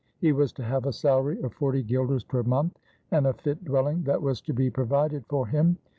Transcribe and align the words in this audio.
He 0.17 0.31
was 0.31 0.51
to 0.53 0.63
have 0.63 0.87
a 0.87 0.91
salary 0.93 1.39
of 1.43 1.53
forty 1.53 1.83
guilders 1.83 2.23
per 2.23 2.41
month 2.41 2.79
and 3.11 3.27
a 3.27 3.33
fit 3.33 3.63
dwelling 3.63 4.01
that 4.05 4.19
was 4.19 4.41
to 4.41 4.51
be 4.51 4.67
provided 4.71 5.23
for 5.27 5.45
him. 5.45 5.77